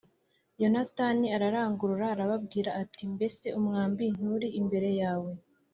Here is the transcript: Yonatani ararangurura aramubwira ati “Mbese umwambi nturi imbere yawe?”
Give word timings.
Yonatani 0.61 1.27
ararangurura 1.37 2.05
aramubwira 2.13 2.69
ati 2.81 3.03
“Mbese 3.13 3.45
umwambi 3.59 4.05
nturi 4.17 4.47
imbere 4.59 4.89
yawe?” 5.01 5.31